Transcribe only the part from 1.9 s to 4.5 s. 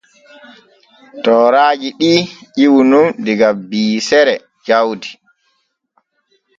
ɗi ƴiwu nun diga biisere